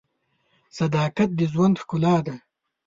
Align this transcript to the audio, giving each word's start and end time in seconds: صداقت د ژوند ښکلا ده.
صداقت 0.77 1.29
د 1.35 1.39
ژوند 1.51 1.75
ښکلا 1.81 2.15
ده. 2.25 2.35